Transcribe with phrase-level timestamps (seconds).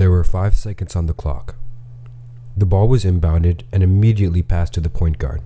[0.00, 1.56] There were five seconds on the clock.
[2.56, 5.42] The ball was inbounded and immediately passed to the point guard.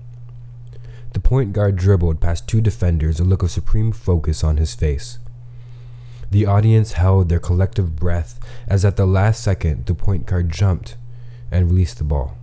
[1.12, 5.18] The point guard dribbled past two defenders, a look of supreme focus on his face.
[6.30, 8.38] The audience held their collective breath
[8.68, 10.96] as at the last second the point guard jumped
[11.50, 12.38] and released the ball.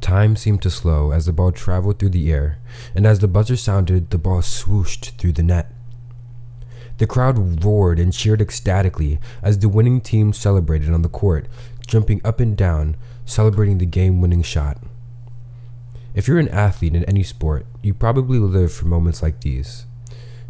[0.00, 2.58] Time seemed to slow as the ball traveled through the air,
[2.92, 5.72] and as the buzzer sounded, the ball swooshed through the net.
[6.98, 11.46] The crowd roared and cheered ecstatically as the winning team celebrated on the court,
[11.86, 14.78] jumping up and down, celebrating the game winning shot.
[16.14, 19.84] If you're an athlete in any sport, you probably live for moments like these.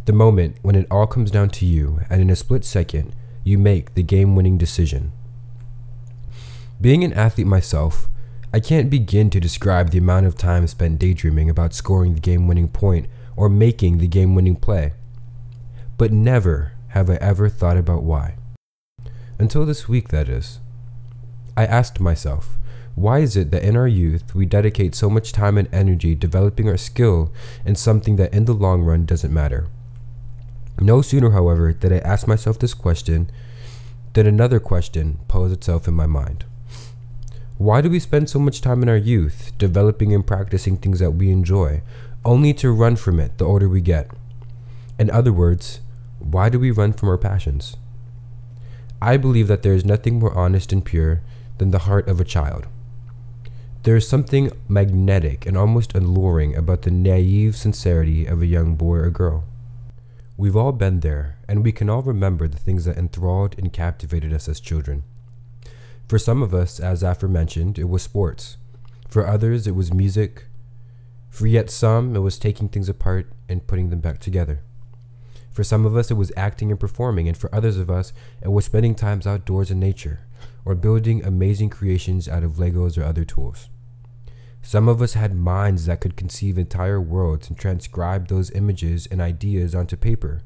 [0.05, 3.59] The moment when it all comes down to you, and in a split second, you
[3.59, 5.11] make the game winning decision.
[6.81, 8.09] Being an athlete myself,
[8.55, 12.47] I can't begin to describe the amount of time spent daydreaming about scoring the game
[12.47, 14.93] winning point or making the game winning play.
[15.99, 18.37] But never have I ever thought about why.
[19.39, 20.61] Until this week, that is.
[21.57, 22.57] I asked myself,
[22.95, 26.69] why is it that in our youth we dedicate so much time and energy developing
[26.69, 27.33] our skill
[27.65, 29.69] in something that in the long run doesn't matter?
[30.81, 33.31] No sooner, however, did I ask myself this question
[34.17, 36.47] than another question posed itself in my mind.
[37.59, 41.11] Why do we spend so much time in our youth developing and practicing things that
[41.11, 41.83] we enjoy,
[42.25, 44.11] only to run from it the older we get?
[44.99, 45.81] In other words,
[46.19, 47.77] why do we run from our passions?
[49.01, 51.23] I believe that there is nothing more honest and pure
[51.59, 52.67] than the heart of a child.
[53.83, 58.97] There is something magnetic and almost alluring about the naive sincerity of a young boy
[58.97, 59.45] or girl.
[60.37, 64.33] We've all been there, and we can all remember the things that enthralled and captivated
[64.33, 65.05] us as children.
[66.09, 68.57] For some of us, as aforementioned, it was sports.
[69.09, 70.47] For others, it was music.
[71.31, 74.63] For yet some, it was taking things apart and putting them back together.
[75.57, 78.13] For some of us, it was acting and performing, and for others of us,
[78.43, 80.21] it was spending times outdoors in nature
[80.67, 83.71] or building amazing creations out of Legos or other tools.
[84.61, 89.19] Some of us had minds that could conceive entire worlds and transcribe those images and
[89.19, 90.43] ideas onto paper,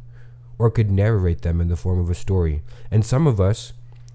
[0.58, 3.72] or could narrate them in the form of a story, and some of us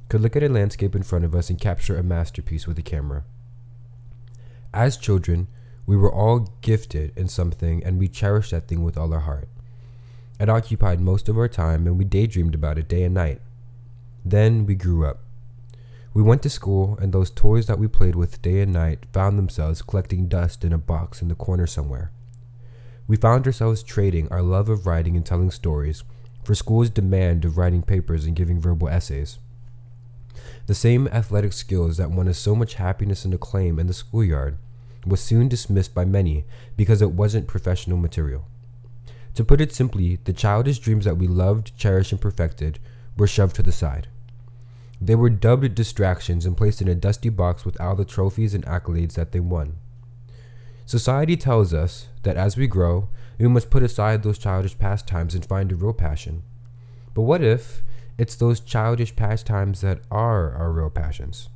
[0.08, 2.82] could look at a landscape in front of us and capture a masterpiece with a
[2.82, 3.26] camera.
[4.74, 5.50] As children,
[5.86, 9.50] we were all gifted in something and we cherished that thing with all our heart.
[10.40, 13.42] It occupied most of our time and we daydreamed about it day and night.
[14.24, 15.20] Then we grew up.
[16.14, 19.38] We went to school and those toys that we played with day and night found
[19.38, 22.12] themselves collecting dust in a box in the corner somewhere.
[23.08, 26.04] We found ourselves trading our love of writing and telling stories
[26.44, 29.40] for school's demand of writing papers and giving verbal essays.
[30.68, 34.58] The same athletic skills that won us so much happiness and acclaim in the schoolyard
[35.06, 36.46] was soon dismissed by many
[36.76, 38.48] because it wasn't professional material.
[39.36, 42.80] To put it simply, the childish dreams that we loved, cherished, and perfected
[43.18, 44.08] were shoved to the side.
[45.00, 48.66] They were dubbed distractions and placed in a dusty box with all the trophies and
[48.66, 49.78] accolades that they won.
[50.86, 55.46] Society tells us that as we grow, we must put aside those childish pastimes and
[55.46, 56.44] find a real passion.
[57.14, 57.84] But what if,
[58.18, 61.50] it's those childish pastimes that are our real passions.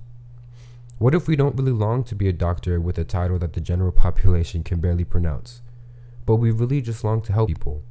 [0.98, 3.62] What if we don't really long to be a doctor with a title that the
[3.62, 5.62] general population can barely pronounce,
[6.30, 7.82] but we really just long to help people?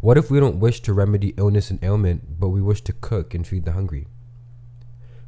[0.00, 3.32] What if we don't wish to remedy illness and ailment, but we wish to cook
[3.32, 4.08] and feed the hungry?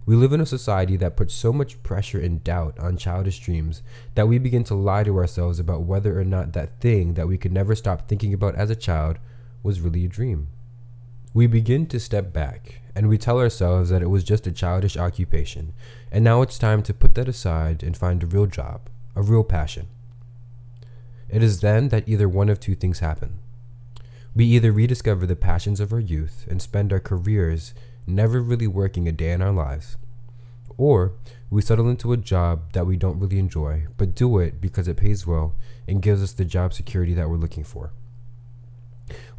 [0.04, 3.80] We live in a society that puts so much pressure and doubt on childish dreams
[4.16, 7.38] that we begin to lie to ourselves about whether or not that thing that we
[7.38, 9.20] could never stop thinking about as a child
[9.62, 10.48] was really a dream.
[11.32, 14.96] We begin to step back and we tell ourselves that it was just a childish
[14.96, 15.74] occupation,
[16.10, 19.44] and now it's time to put that aside and find a real job, a real
[19.44, 19.86] passion.
[21.34, 23.40] It is then that either one of two things happen.
[24.36, 27.74] We either rediscover the passions of our youth and spend our careers
[28.06, 29.96] never really working a day in our lives,
[30.76, 31.14] or
[31.50, 34.96] we settle into a job that we don't really enjoy, but do it because it
[34.96, 35.56] pays well
[35.88, 37.90] and gives us the job security that we're looking for.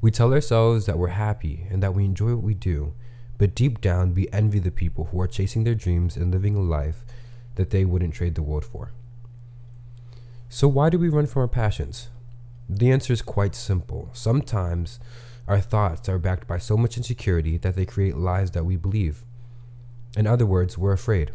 [0.01, 2.93] We tell ourselves that we're happy and that we enjoy what we do,
[3.37, 6.61] but deep down we envy the people who are chasing their dreams and living a
[6.61, 7.05] life
[7.55, 8.91] that they wouldn't trade the world for.
[10.49, 12.09] So, why do we run from our passions?
[12.69, 14.09] The answer is quite simple.
[14.13, 14.99] Sometimes
[15.47, 19.23] our thoughts are backed by so much insecurity that they create lies that we believe.
[20.17, 21.31] In other words, we're afraid.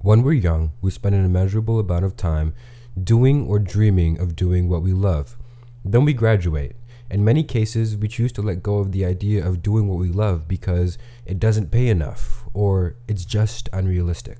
[0.00, 2.54] When we're young, we spend an immeasurable amount of time
[3.02, 5.36] doing or dreaming of doing what we love.
[5.84, 6.76] Then we graduate
[7.08, 10.08] in many cases, we choose to let go of the idea of doing what we
[10.08, 14.38] love because it doesn't pay enough or it's just unrealistic.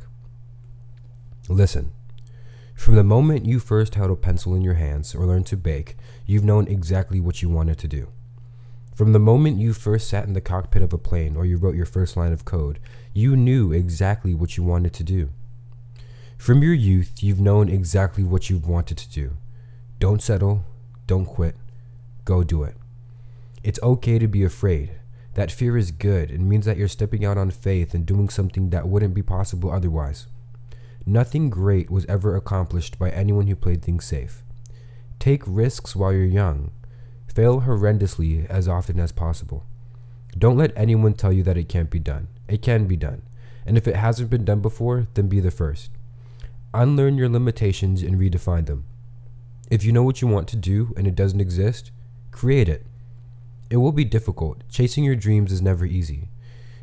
[1.48, 1.92] Listen,
[2.76, 5.96] from the moment you first held a pencil in your hands or learned to bake,
[6.26, 8.08] you've known exactly what you wanted to do.
[8.94, 11.74] From the moment you first sat in the cockpit of a plane or you wrote
[11.74, 12.78] your first line of code,
[13.12, 15.30] you knew exactly what you wanted to do.
[16.38, 19.36] From your youth, you've known exactly what you've wanted to do.
[19.98, 20.64] Don't settle,
[21.06, 21.56] don't quit,
[22.24, 22.76] go do it.
[23.64, 24.92] It's okay to be afraid.
[25.34, 26.30] That fear is good.
[26.30, 29.72] It means that you're stepping out on faith and doing something that wouldn't be possible
[29.72, 30.26] otherwise.
[31.08, 34.42] Nothing great was ever accomplished by anyone who played things safe.
[35.20, 36.72] Take risks while you're young.
[37.32, 39.64] Fail horrendously as often as possible.
[40.36, 42.26] Don't let anyone tell you that it can't be done.
[42.48, 43.22] It can be done.
[43.64, 45.90] And if it hasn't been done before, then be the first.
[46.74, 48.84] Unlearn your limitations and redefine them.
[49.70, 51.92] If you know what you want to do and it doesn't exist,
[52.32, 52.84] create it.
[53.70, 54.62] It will be difficult.
[54.68, 56.30] Chasing your dreams is never easy.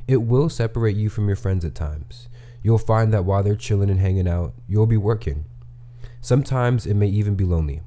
[0.07, 2.27] It will separate you from your friends at times.
[2.63, 5.45] You'll find that while they're chilling and hanging out, you'll be working.
[6.21, 7.81] Sometimes it may even be lonely.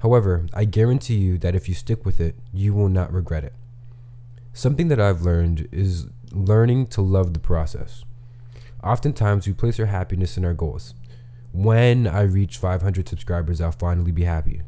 [0.00, 3.52] However, I guarantee you that if you stick with it, you will not regret it.
[4.54, 8.04] Something that I've learned is learning to love the process.
[8.82, 10.94] Oftentimes, we place our happiness in our goals.
[11.52, 14.62] When I reach 500 subscribers, I'll finally be happy.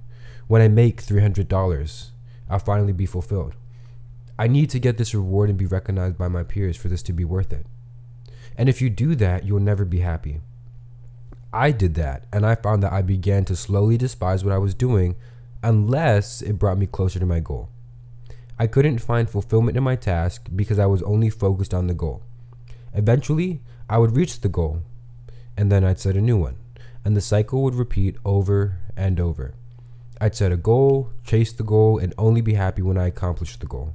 [0.49, 2.11] When I make $300,
[2.51, 3.55] I'll finally be fulfilled.
[4.39, 7.13] I need to get this reward and be recognized by my peers for this to
[7.15, 7.67] be worth it.
[8.57, 10.41] And if you do that, you'll never be happy.
[11.53, 14.75] I did that, and I found that I began to slowly despise what I was
[14.75, 15.17] doing
[15.63, 17.69] unless it brought me closer to my goal.
[18.59, 22.23] I couldn't find fulfillment in my task because I was only focused on the goal.
[22.95, 24.83] Eventually, I would reach the goal,
[25.57, 26.57] and then I'd set a new one,
[27.05, 29.55] and the cycle would repeat over and over.
[30.21, 33.67] I'd set a goal, chase the goal, and only be happy when I accomplished the
[33.67, 33.95] goal.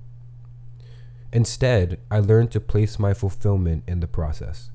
[1.38, 4.72] Instead, I learned to place my fulfillment in the process.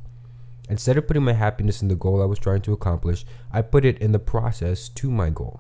[0.69, 3.85] Instead of putting my happiness in the goal I was trying to accomplish, I put
[3.85, 5.59] it in the process to my goal.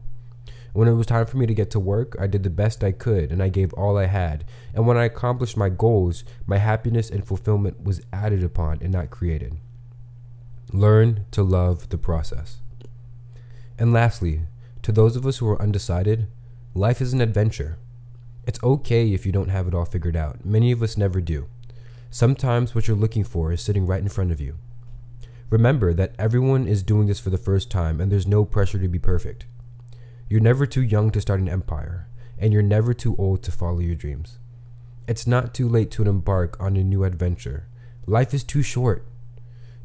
[0.72, 2.93] When it was time for me to get to work, I did the best I
[2.93, 4.44] could and I gave all I had.
[4.75, 9.10] And when I accomplished my goals, my happiness and fulfillment was added upon and not
[9.10, 9.56] created.
[10.72, 12.58] Learn to love the process.
[13.76, 14.43] And lastly,
[14.82, 16.28] to those of us who are undecided,
[16.75, 17.76] life is an adventure.
[18.44, 20.44] It's okay if you don't have it all figured out.
[20.44, 21.47] Many of us never do.
[22.11, 24.59] Sometimes what you're looking for is sitting right in front of you.
[25.49, 28.89] Remember that everyone is doing this for the first time and there's no pressure to
[28.89, 29.47] be perfect.
[30.29, 32.09] You're never too young to start an empire,
[32.39, 34.39] and you're never too old to follow your dreams.
[35.06, 37.67] It's not too late to embark on a new adventure.
[38.06, 39.06] Life is too short.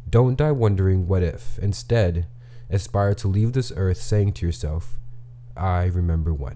[0.09, 1.59] Don't die wondering what if.
[1.59, 2.27] Instead,
[2.69, 4.97] aspire to leave this earth saying to yourself,
[5.57, 6.55] I remember when.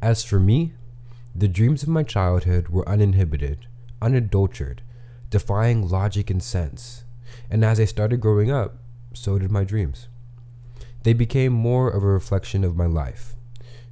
[0.00, 0.74] As for me,
[1.34, 3.66] the dreams of my childhood were uninhibited,
[4.00, 4.82] unadulterated,
[5.30, 7.04] defying logic and sense.
[7.50, 8.76] And as I started growing up,
[9.12, 10.08] so did my dreams.
[11.02, 13.34] They became more of a reflection of my life.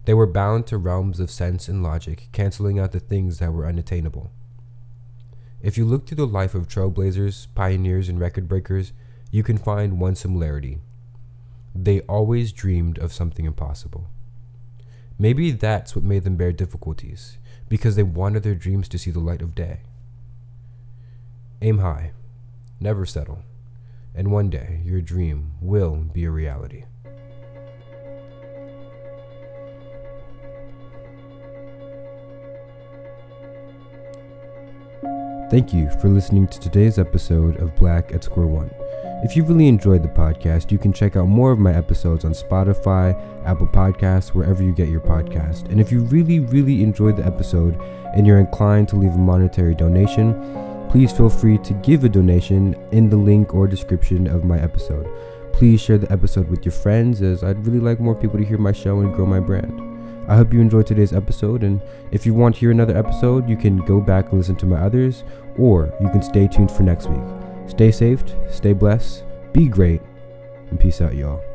[0.05, 3.67] They were bound to realms of sense and logic, canceling out the things that were
[3.67, 4.31] unattainable.
[5.61, 8.93] If you look through the life of trailblazers, pioneers, and record breakers,
[9.32, 10.79] you can find one similarity.
[11.75, 14.08] They always dreamed of something impossible.
[15.18, 19.20] Maybe that's what made them bear difficulties, because they wanted their dreams to see the
[19.20, 19.80] light of day.
[21.62, 22.12] Aim high,
[22.80, 23.42] never settle,
[24.14, 26.84] and one day your dream will be a reality.
[35.48, 38.69] Thank you for listening to today's episode of Black at Square One.
[39.22, 42.32] If you've really enjoyed the podcast, you can check out more of my episodes on
[42.32, 43.15] Spotify,
[43.46, 45.70] Apple Podcasts, wherever you get your podcast.
[45.70, 47.81] And if you really, really enjoyed the episode
[48.17, 50.34] and you're inclined to leave a monetary donation,
[50.91, 55.08] please feel free to give a donation in the link or description of my episode.
[55.53, 58.58] Please share the episode with your friends as I'd really like more people to hear
[58.58, 59.95] my show and grow my brand.
[60.28, 61.80] I hope you enjoyed today's episode, and
[62.10, 64.80] if you want to hear another episode, you can go back and listen to my
[64.80, 65.22] others,
[65.56, 67.22] or you can stay tuned for next week.
[67.68, 70.02] Stay safe, stay blessed, be great,
[70.70, 71.45] and peace out, y'all.